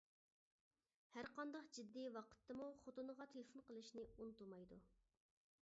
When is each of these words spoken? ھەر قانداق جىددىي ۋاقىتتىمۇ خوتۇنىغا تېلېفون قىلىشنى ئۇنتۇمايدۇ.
ھەر 1.17 1.29
قانداق 1.35 1.69
جىددىي 1.79 2.09
ۋاقىتتىمۇ 2.17 2.71
خوتۇنىغا 2.87 3.31
تېلېفون 3.35 3.67
قىلىشنى 3.71 4.07
ئۇنتۇمايدۇ. 4.17 4.81